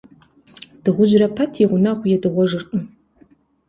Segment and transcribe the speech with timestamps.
[0.83, 2.83] Дыгъужьырэ пэт и гъунэгъу едыгъуэжыркъым.